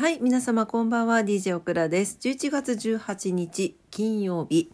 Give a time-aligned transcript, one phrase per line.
[0.00, 2.16] はい、皆様こんばんは、DJ オクラです。
[2.22, 4.72] 11月18日金曜日、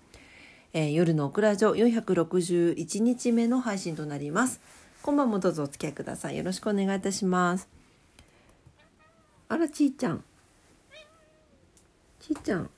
[0.72, 4.60] えー夜のオクラジオ461日目の配信となります。
[5.02, 6.36] 今晩もどうぞお付き合いください。
[6.38, 7.68] よろしくお願いいたします。
[9.48, 10.22] あら、ちーちゃん。
[12.20, 12.70] ちーちゃん。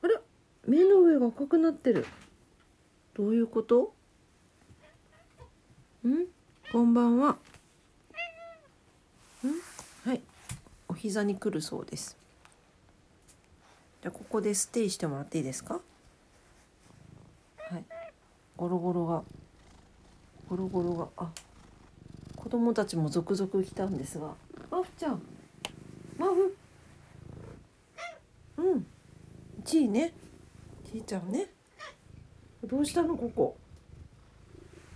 [0.00, 0.18] あら、
[0.66, 2.06] 目の上が赤くなってる。
[3.12, 3.92] どういうこと？
[6.08, 6.24] ん？
[6.72, 7.32] こんばんは。
[7.32, 7.36] ん？
[10.06, 10.22] はい。
[11.02, 12.16] 膝に来るそうです。
[14.02, 15.80] じゃあここでステイしてもらっていいですか？
[17.58, 17.84] はい。
[18.56, 19.24] ゴロゴロが
[20.48, 21.28] ゴロゴロがあ
[22.36, 24.28] 子供たちも続々来たんですが。
[24.70, 25.20] マフちゃん
[26.16, 26.56] マフ。
[28.58, 28.86] うん。
[29.64, 30.12] ちいね。
[30.88, 31.48] ちいちゃんね。
[32.64, 33.16] どうしたの？
[33.16, 33.56] ここ。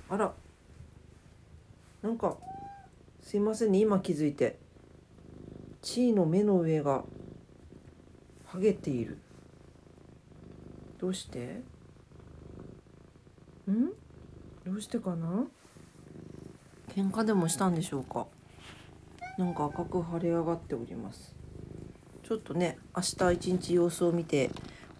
[0.09, 0.33] あら。
[2.01, 2.37] なんか
[3.25, 3.81] すいませんね。
[3.81, 4.65] 今気づいて。
[5.87, 7.05] チーの目の上が
[8.45, 9.19] ハゲている。
[10.99, 11.63] どうして？
[13.71, 13.93] ん？
[14.65, 15.45] どうしてかな？
[16.89, 18.27] 喧嘩でもしたんでしょうか？
[19.39, 21.37] なんか赤く腫れ上がっております。
[22.25, 24.51] ちょっとね明日一日様子を見て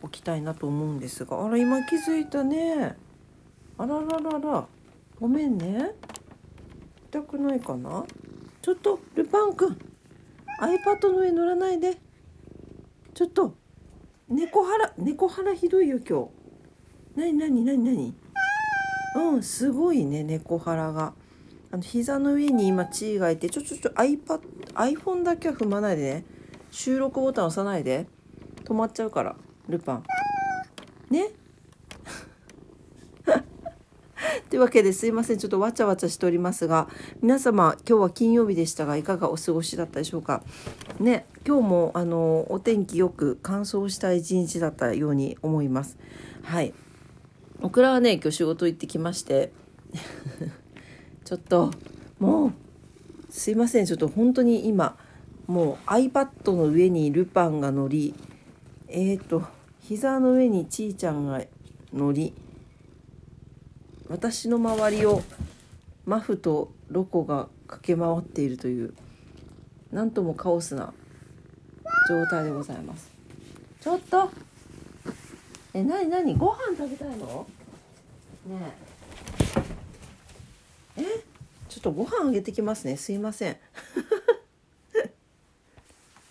[0.03, 1.45] おきたいなと思うんですが。
[1.45, 2.95] あら今気づいたね。
[3.77, 4.65] あらららら。
[5.19, 5.95] ごめんね。
[7.09, 8.05] 痛くないかな？
[8.63, 9.79] ちょっとルパンくん。
[10.61, 11.99] iPad の上乗らないで。
[13.15, 13.55] ちょっと
[14.29, 16.29] 猫腹猫腹ひどいよ今
[17.17, 17.21] 日。
[17.21, 18.15] なになになになに
[19.17, 21.15] うんすごいね猫腹が。
[21.71, 24.41] あの膝の上に今チーがいてちょちょちょ iPad
[24.75, 26.25] iPhone だけは踏まないでね。
[26.71, 28.07] 収録ボタン押さないで。
[28.65, 29.37] 止まっちゃうから
[29.69, 30.05] ルパン。
[31.11, 31.31] ね？
[34.49, 35.39] というわけですいません。
[35.39, 36.89] ちょっとわちゃわちゃしておりますが
[37.21, 40.45] 皆様今日は金曜日でしたがいかがお過ごしだったでしょうか？
[41.01, 45.99] ね今日もあのお天気よく乾燥した一日だったように思います。
[46.43, 46.73] はい。
[47.61, 49.51] オクラはね今日仕事行ってきまして
[51.25, 51.73] ちょっと
[52.21, 52.53] もう
[53.31, 53.87] すいません。
[53.87, 54.97] ちょっと本当に今
[55.49, 58.15] もう iPad の上にルパンが乗り
[58.87, 59.43] えーと
[59.81, 61.43] 膝の上にちーちゃんが
[61.93, 62.33] 乗り
[64.09, 65.23] 私の周りを
[66.05, 68.95] マフとロコが駆け回っているという
[69.93, 70.93] なんともカオスな
[72.09, 73.11] 状態でございます。
[73.81, 74.31] ちょっと。
[75.75, 77.47] えなになにご飯食べたいの？
[78.47, 78.75] ね
[80.97, 81.03] え。
[81.03, 81.05] え？
[81.69, 82.97] ちょっとご飯あげてきますね。
[82.97, 83.57] すいません。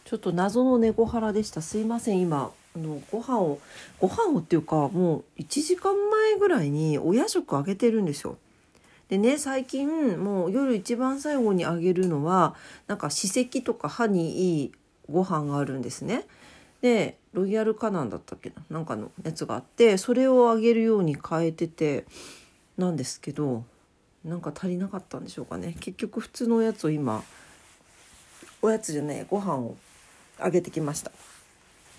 [0.05, 1.61] ちょっと謎の猫腹でした。
[1.61, 2.51] すいません今。
[2.75, 3.59] あのご飯を
[3.99, 8.37] ご飯をっていうかもう1時間前ぐらいにお夜食あげてるんですよ。
[9.07, 12.55] でね最近もう夜一番最後にあげるのは
[12.87, 14.71] なんか歯石とか歯にいい
[15.11, 16.25] ご飯があるんですね。
[16.81, 18.55] でロイヤルカナンだったっけな？
[18.69, 22.05] なんかのやつがあってそれをあげるように変えてて
[22.77, 23.63] なんですけど
[24.23, 27.23] なんか足りなかったんでしょうかね結局普通のおやつを今
[28.61, 29.77] おやつじゃないご飯を
[30.39, 31.11] あげてきました。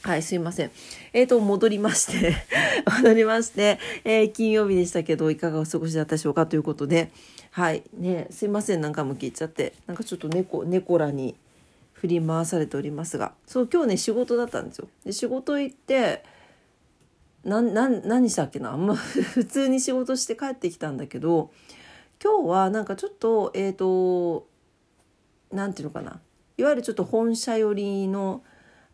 [0.06, 0.71] はい、すいません。
[1.12, 2.37] えーと、戻りまして、
[3.03, 7.11] 戻りまして、えー金曜日でしたけど、いかがお過ごしだったでしょうかということで、
[7.50, 11.34] はい、ね、すいません、何回も聞いちゃって、なんかちょっと猫、猫らに
[11.93, 14.87] 振り回されておりますが、そう、今日ね、仕事だったんですよ。
[15.05, 16.22] で、仕事行って、
[17.43, 21.50] な、な、何したっけな、あんま 普通に仕事して帰ってきたんだけど、
[22.22, 24.47] 今日はなんかちょっと、えーと、
[25.50, 26.21] なんていうのかな、
[26.59, 28.45] いわゆるちょっと本社寄りの、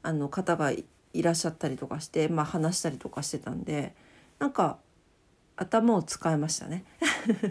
[0.02, 3.94] あの方がいいらっしゃったりとかして、まあ、話したりとかしてたんで
[4.38, 4.78] なんか
[5.56, 6.84] 頭を使いましたね。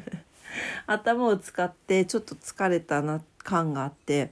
[0.86, 4.32] 頭を使ってちょっと疲れたな感があって。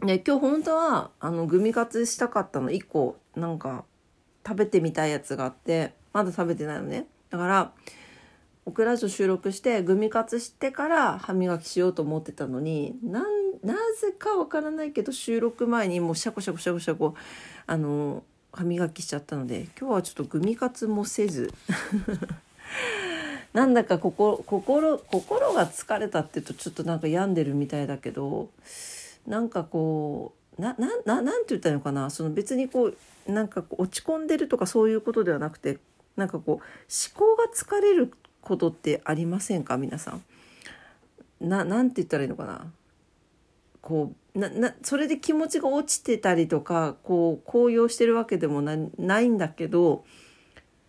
[0.00, 2.70] で今日本当はあのグミカツしたかったの。
[2.70, 3.84] 1個なんか
[4.46, 7.06] 食べてみたいやつがあってまだ食べてないのね。
[7.30, 7.72] だから
[8.64, 17.14] オクラジオ収録してグミカツしてから歯磨きしようと思ってたのになんなぜかわからないけど収録前にもうシャコシャコシャコシャコ
[17.66, 21.52] あの歯磨きしちゃったので今日はちょっとグミカツもせず。
[23.52, 28.48] なんだか心心心が疲れたって言うとちょっとなんか病んでるみたいだけど
[29.26, 32.08] なんかこうななななんて言ったのかな？
[32.10, 32.92] その別にこ
[33.28, 35.78] うなんか落ち込んでるとかそういうことではなくて
[36.16, 36.60] なんかこう思
[37.14, 39.76] 考が疲れることってありませんか？
[39.76, 40.24] 皆さん。
[41.40, 42.72] ななんて言ったらいいのかな？
[43.82, 50.04] こうななそれで気持ちが落ちてたりとかこう高揚してるわけでもなないんだけど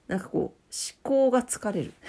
[0.08, 0.52] なんかこう思
[1.04, 1.94] 考が疲れる。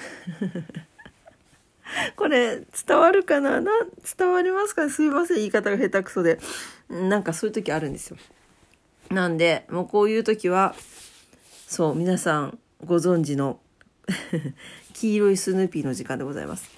[2.17, 3.61] これ伝わるかな？
[3.61, 3.71] な
[4.19, 4.85] 伝わりますか？
[4.85, 6.39] ねすいません言い方が下手くそで。
[6.89, 8.17] なんかそういう時あるんですよ。
[9.11, 10.75] なんでもうこういう時は
[11.67, 13.61] そう皆さんご存知の
[14.95, 16.71] 黄色いスヌーピーの時間でございます。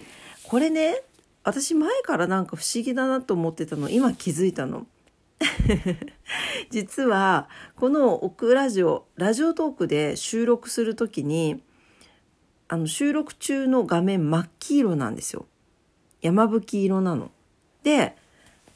[0.45, 1.03] これね
[1.47, 4.85] 私前からなんか不思議だなと思ってたの今気づいたの
[6.71, 11.63] 実はこの「オクラジオ」ラジオトークで収録する時に
[12.67, 15.47] あの収録中の画面真っ黄色なんですよ。
[16.21, 17.31] 山吹色なの。
[17.85, 18.17] で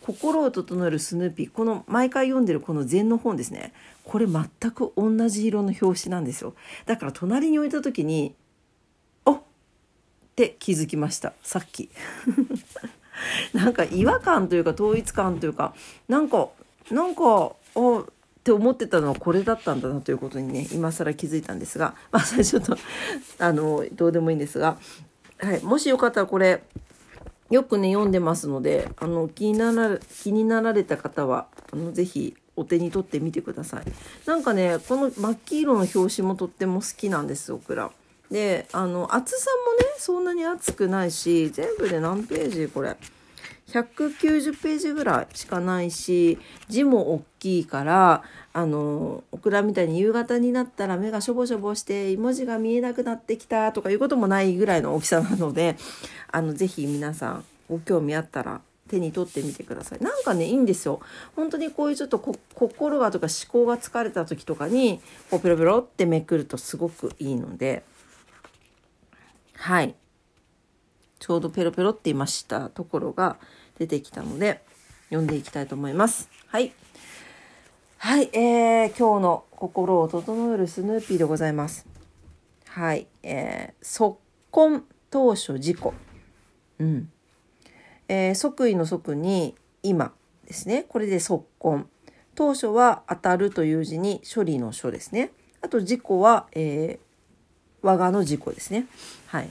[0.00, 3.72] 心を整えるスヌーピーこの毎回読んでるこの禅の本ですね
[4.04, 6.54] これ全く同じ色の表紙なんですよ
[6.86, 8.34] だから隣に置いた時に
[10.40, 11.34] って気づきました。
[11.42, 11.90] さっき。
[13.52, 15.74] なんか違和感というか統一感というか
[16.08, 16.48] なんか
[16.90, 18.04] なんかあっ
[18.42, 22.78] て思ってたのはこれだったんだなということにね今更気づいたんですが まあそれちょっと
[23.38, 24.78] あのどうでもいいんですが、
[25.38, 26.62] はい、もしよかったらこれ
[27.50, 33.84] よくね読んでますのであの気になら気になられた方はあのぜひお手に取ってみてください。
[34.26, 37.90] なんかねこの真っ黄色の表紙もとっても好きなんですオクラ
[38.30, 42.96] であの厚さもねそんなに厚くないし全部で何ページこれ
[43.70, 46.38] 190ページぐらいしかないし
[46.68, 48.22] 字も大きいから
[48.52, 55.76] あのオクラみたいに夕方になったら目がしょぼしょぼして文字が見えなくなってきたとかいうこともないぐらいの大きさなので
[56.32, 60.00] あのぜひ皆さんご興味あったら手に取ってみてください。
[60.00, 61.00] なんかねいいんですよ。
[61.36, 65.00] 本当にこういうちょっと心がとか思考が疲れた時とかに
[65.30, 67.84] こうペロペロってめくるとすごくいいので
[69.60, 69.94] はい
[71.18, 73.36] ちょうどペロペロって言いましたところが
[73.78, 74.64] 出てきたので
[75.10, 76.30] 読んでいきたいと思います。
[76.46, 76.72] はい。
[77.98, 81.86] はい、えー、今日の心を整えるスヌーピーでございます。
[82.68, 84.18] はい、えー、即
[84.50, 85.92] 婚当初事故。
[86.78, 87.10] うん。
[88.08, 90.14] えー、即位の即に今
[90.46, 90.86] ですね。
[90.88, 91.86] これで即婚。
[92.34, 95.32] 当初は当たるという字に処理の書ですね。
[95.60, 97.09] あと事故は、えー、
[97.82, 98.86] 我がの事故ですね。
[99.26, 99.50] はい。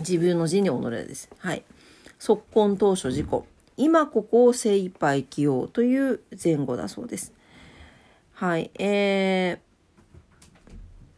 [0.00, 1.28] 自分の自に己です。
[1.38, 1.62] はい。
[2.18, 3.46] 即今当処自己
[3.76, 7.32] 今ここを精一杯生きようという禅語だそうです。
[8.32, 9.60] はい、え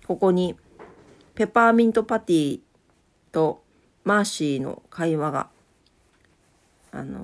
[0.02, 0.56] ー、ここに
[1.34, 2.60] ペパーミントパティ
[3.32, 3.62] と
[4.05, 5.49] マーシーの会話が
[6.90, 7.20] あの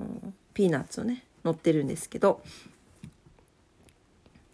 [0.53, 2.41] ピーナッツをね載ってるんですけど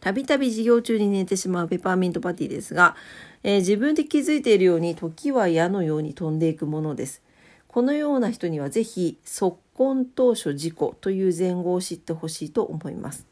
[0.02, 2.96] たびたび授業中に寝てしまうペパーミントパティですが、
[3.44, 7.22] えー、自分で気づいているように時は矢のように飛んでいくものです。
[7.68, 13.28] このような人にはぜひ即婚当初事故という前後を知ってほしいと思います。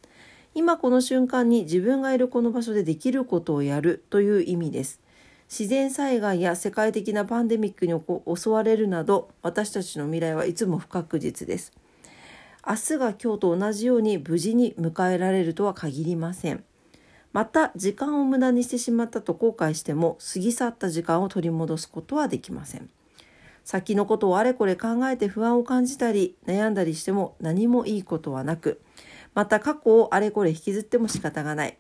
[0.54, 5.02] 今この瞬間に自分がいるこの場所でできることをやるという意味です。
[5.50, 7.94] 自然災害や世界的なパンデミックに
[8.38, 11.74] 襲われるなど私たちの未来はいつも不確実です。
[12.68, 16.64] 明日が今日と同じように無事に迎えられるとは限りません。
[17.32, 22.90] また時間を無駄にしてしまったと後悔しても過ぎ去った時間を取り戻すことはできません。
[23.70, 28.82] 先のことをあれこれ考えて不安を感じたり悩んだりしても何もいいことはなく
[29.36, 31.78] また過去をあれこれ引きずっても仕方がない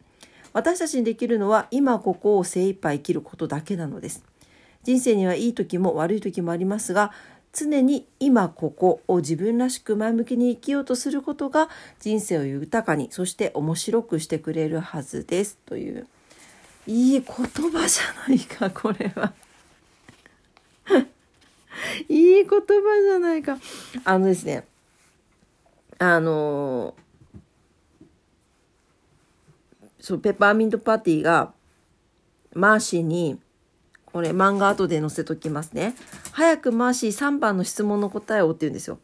[0.54, 4.24] 私たちにできるのは今ここを精一杯生きることだけなのです
[4.84, 7.12] 人生にはいい時も悪い時もありますが
[7.54, 11.70] 常に今ここを自分らしく前向きに生きようとすることが
[12.00, 16.08] 人生を豊かにそして面白くしてくれるはずですという
[16.88, 19.34] いい言葉じゃないかこれは
[22.08, 22.66] いい言葉
[23.04, 23.58] じゃないか。
[24.04, 24.66] あのですね、
[25.98, 26.96] あの
[30.00, 31.54] そう、ペッパーミントパーティーが、
[32.54, 33.40] マーシーに、
[34.12, 35.96] これ漫画後で載せときますね。
[36.32, 39.00] 早くマーシー3番の質問の答えをって言うんですよ。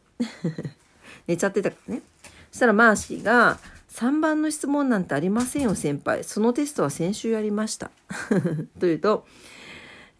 [1.26, 2.02] 寝ちゃってたからね。
[2.50, 3.58] そしたらマーシーが、
[3.90, 6.22] 3番の質問なんてありませんよ、先輩。
[6.22, 7.90] そのテストは先週やりました。
[8.78, 9.26] というと、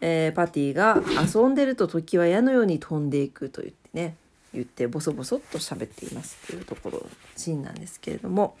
[0.01, 1.01] えー、パティが
[1.33, 4.15] 遊んでると時は矢のように飛んでいくと言ってね
[4.53, 8.55] 言ってボソボソっと喋っていますっていうところのシーンなんですけれども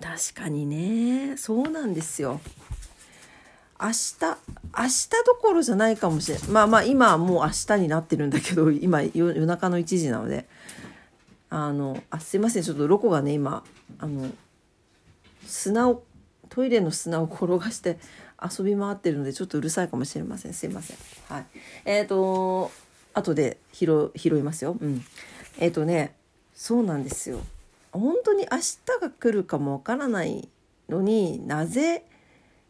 [0.00, 2.40] 確かにねそうなんですよ。
[3.84, 4.16] 明日
[4.76, 10.46] 明日どころじゃないかもしれないまあまあ今はもう明日になってるんだけど 今夜中の1時なので。
[11.54, 12.62] あのあすいません。
[12.64, 13.62] ちょっとロコがね今
[14.00, 14.28] あの
[15.46, 16.02] 砂を
[16.48, 17.96] トイレの砂を転がして
[18.42, 20.52] 遊び回ってるのでちょっとうるさいかもしれません。
[20.52, 20.96] すいません。
[21.28, 21.46] はい。
[21.84, 22.72] えっ、ー、と
[23.12, 24.76] 後で拾拾いますよ。
[24.80, 25.04] うん。
[25.58, 26.16] えっ、ー、とね
[26.56, 27.38] そうなんですよ。
[27.92, 30.48] 本当に明日が来るかもわからない
[30.88, 32.04] のになぜ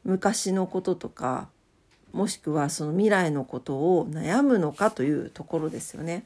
[0.04, 1.48] 昔のこととか
[2.12, 6.24] もしくはその未来のことを悩むのかというところですよね。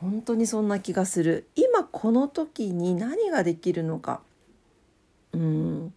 [0.00, 1.46] 本当にそんな気がする。
[1.54, 4.20] 今この時に何ができるのか。
[5.32, 5.94] うん。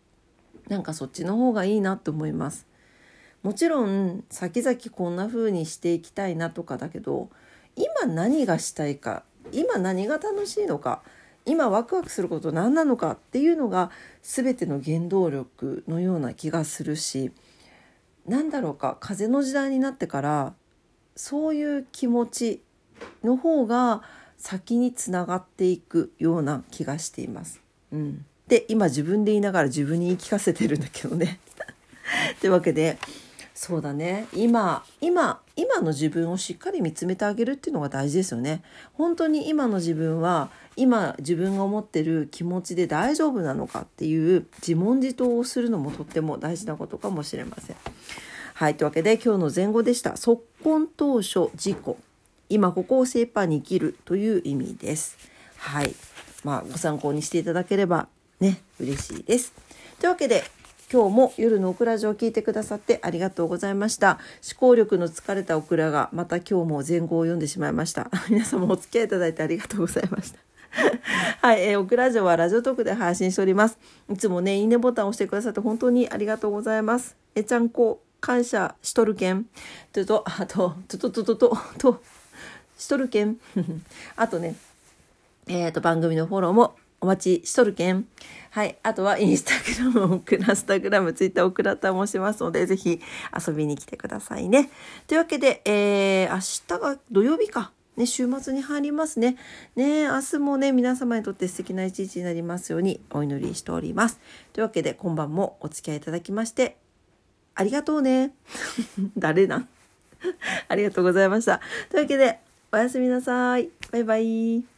[0.69, 2.67] なんかそっちの方がいいなと思います。
[3.41, 7.29] もちろん先々こんな風にしていきたいなとかだけど
[7.75, 11.01] 今何がしたいか今何が楽しいのか
[11.45, 17.31] 今ワクワクすること何なのかっていうのが全ての原動力のような気がするし
[18.25, 20.53] 何だろうか風の時代になってから
[21.15, 22.61] そういう気持ち
[23.23, 24.01] の方が
[24.37, 27.61] 先につながっていくような気がしています。
[27.91, 31.39] うん、で今自分で言いながら自分に言い聞かせてるんだけどね。
[32.41, 32.97] というわけで
[33.55, 38.63] そうだね今今今の自分をしっかり見つめてあげるっていうのが大事ですよね。
[38.93, 47.75] 本当に今の自分は今自分が思ってる気持ちで大丈夫なのかっていう自問自答をするのもとっても大事なことかもしれません。
[48.55, 48.75] はい。
[48.75, 50.17] というわけで今日の前後でした。
[50.17, 51.97] 速婚当初事故。
[52.49, 55.17] 今ここを精一杯に生きるという意味です。
[55.57, 55.93] はい。
[56.43, 58.07] まあ、ご参考にしていただければ
[58.39, 59.53] ね、嬉しいです。
[59.99, 60.43] というわけで、
[60.93, 64.19] 今日も夜のオクラジオを聞いてくださってありがとうございました。
[64.47, 68.11] 思考力の疲れたオクラがまた今日も前後を読んでしまいました。
[68.29, 70.37] 皆様お付き合いいただいてありがとうございました。
[71.41, 73.79] はい、えー、オクラジオはラジオトークで配信しております。
[74.07, 77.15] いつもね、いいねボタンを押してくださって本当にありがとうございます。
[77.33, 79.47] えちゃんこ、感謝しとるけん。
[79.93, 82.03] と、と、あと、と、と、と、と、と、と、
[82.77, 83.37] しとるけん。
[84.15, 84.55] あとね、
[85.47, 88.07] えっ、ー、と、番組のフォローもお待ちしとるけん。
[88.51, 88.77] はい。
[88.81, 89.55] あとは、インスタ
[89.91, 93.01] グラム、クラスタグラム、ツイッター、オクラタもしますので、ぜひ
[93.45, 94.69] 遊びに来てくださいね。
[95.05, 97.73] というわけで、えー、明日が土曜日か。
[97.97, 99.35] ね、週末に入りますね。
[99.75, 104.21] ね、明日もね、皆様にとって素敵な一日になりますようにお祈りしております。
[104.53, 106.77] というわけで、今晩もお付き合いいただきまして、
[107.53, 108.33] ありがとうね。
[109.17, 109.67] 誰なん？
[110.69, 111.59] ありがとうございました。
[111.89, 112.39] というわけで、
[112.71, 113.69] おやすみなさい。
[113.91, 114.72] バイバイ。